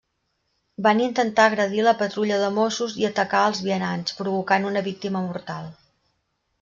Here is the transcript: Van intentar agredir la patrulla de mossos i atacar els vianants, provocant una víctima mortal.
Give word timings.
Van 0.85 1.01
intentar 1.07 1.45
agredir 1.49 1.83
la 1.87 1.93
patrulla 1.99 2.39
de 2.45 2.49
mossos 2.57 2.95
i 3.03 3.07
atacar 3.11 3.43
els 3.51 3.61
vianants, 3.67 4.17
provocant 4.23 4.67
una 4.71 4.83
víctima 4.89 5.23
mortal. 5.31 5.71